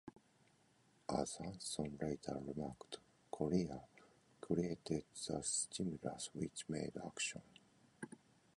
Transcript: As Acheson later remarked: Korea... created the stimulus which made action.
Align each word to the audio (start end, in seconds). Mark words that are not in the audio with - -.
As 1.09 1.37
Acheson 1.37 2.01
later 2.01 2.41
remarked: 2.43 2.97
Korea... 3.29 3.81
created 4.41 5.05
the 5.27 5.43
stimulus 5.43 6.31
which 6.33 6.67
made 6.69 6.93
action. 7.05 7.43